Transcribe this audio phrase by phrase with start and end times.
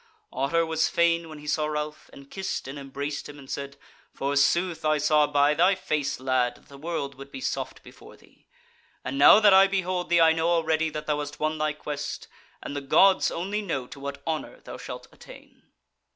[0.33, 3.77] Otter was fain when he saw Ralph, and kissed and embraced him, and said:
[4.11, 8.47] "Forsooth, I saw by thy face, lad, that the world would be soft before thee;
[9.05, 12.27] and now that I behold thee I know already that thou hast won thy quest;
[12.63, 15.61] and the Gods only know to what honour thou shalt attain."